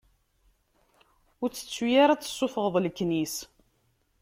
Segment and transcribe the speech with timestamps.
[1.41, 3.35] Ur tettu ara ad tessufɣeḍ leknis!